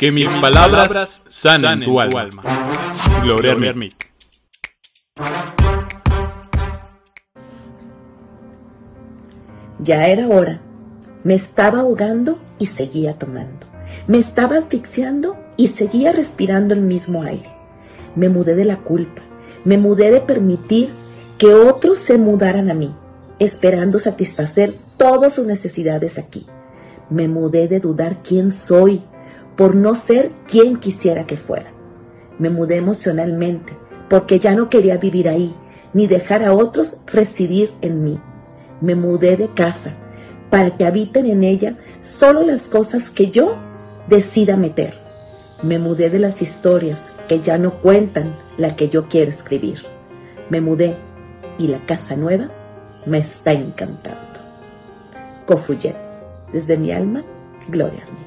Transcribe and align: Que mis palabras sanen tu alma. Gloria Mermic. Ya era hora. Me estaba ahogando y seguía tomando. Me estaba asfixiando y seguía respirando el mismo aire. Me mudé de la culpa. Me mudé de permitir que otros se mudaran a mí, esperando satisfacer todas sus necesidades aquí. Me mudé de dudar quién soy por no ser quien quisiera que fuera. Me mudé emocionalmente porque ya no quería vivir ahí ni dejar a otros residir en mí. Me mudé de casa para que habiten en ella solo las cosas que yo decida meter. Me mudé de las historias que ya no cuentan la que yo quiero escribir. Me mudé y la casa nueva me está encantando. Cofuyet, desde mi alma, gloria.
Que 0.00 0.12
mis 0.12 0.32
palabras 0.36 1.26
sanen 1.28 1.80
tu 1.80 2.00
alma. 2.00 2.40
Gloria 3.22 3.54
Mermic. 3.54 4.10
Ya 9.78 10.06
era 10.06 10.26
hora. 10.28 10.62
Me 11.22 11.34
estaba 11.34 11.80
ahogando 11.80 12.38
y 12.58 12.64
seguía 12.64 13.18
tomando. 13.18 13.66
Me 14.06 14.16
estaba 14.16 14.56
asfixiando 14.56 15.36
y 15.58 15.68
seguía 15.68 16.12
respirando 16.12 16.72
el 16.72 16.80
mismo 16.80 17.22
aire. 17.22 17.50
Me 18.16 18.30
mudé 18.30 18.54
de 18.54 18.64
la 18.64 18.78
culpa. 18.78 19.20
Me 19.66 19.76
mudé 19.76 20.10
de 20.10 20.22
permitir 20.22 20.94
que 21.36 21.52
otros 21.52 21.98
se 21.98 22.16
mudaran 22.16 22.70
a 22.70 22.74
mí, 22.74 22.96
esperando 23.38 23.98
satisfacer 23.98 24.78
todas 24.96 25.34
sus 25.34 25.44
necesidades 25.44 26.18
aquí. 26.18 26.46
Me 27.10 27.28
mudé 27.28 27.68
de 27.68 27.80
dudar 27.80 28.22
quién 28.22 28.50
soy 28.50 29.02
por 29.60 29.76
no 29.76 29.94
ser 29.94 30.30
quien 30.48 30.78
quisiera 30.78 31.26
que 31.26 31.36
fuera. 31.36 31.70
Me 32.38 32.48
mudé 32.48 32.76
emocionalmente 32.76 33.76
porque 34.08 34.38
ya 34.38 34.54
no 34.54 34.70
quería 34.70 34.96
vivir 34.96 35.28
ahí 35.28 35.54
ni 35.92 36.06
dejar 36.06 36.42
a 36.44 36.54
otros 36.54 37.02
residir 37.04 37.70
en 37.82 38.02
mí. 38.02 38.18
Me 38.80 38.94
mudé 38.94 39.36
de 39.36 39.52
casa 39.52 39.98
para 40.48 40.78
que 40.78 40.86
habiten 40.86 41.26
en 41.26 41.44
ella 41.44 41.76
solo 42.00 42.40
las 42.40 42.68
cosas 42.68 43.10
que 43.10 43.30
yo 43.30 43.54
decida 44.08 44.56
meter. 44.56 44.94
Me 45.62 45.78
mudé 45.78 46.08
de 46.08 46.20
las 46.20 46.40
historias 46.40 47.12
que 47.28 47.40
ya 47.40 47.58
no 47.58 47.82
cuentan 47.82 48.38
la 48.56 48.76
que 48.76 48.88
yo 48.88 49.08
quiero 49.08 49.28
escribir. 49.28 49.82
Me 50.48 50.62
mudé 50.62 50.96
y 51.58 51.66
la 51.66 51.84
casa 51.84 52.16
nueva 52.16 52.50
me 53.04 53.18
está 53.18 53.52
encantando. 53.52 54.40
Cofuyet, 55.44 55.96
desde 56.50 56.78
mi 56.78 56.92
alma, 56.92 57.22
gloria. 57.68 58.19